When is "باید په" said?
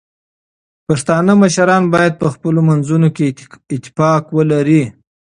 1.93-2.27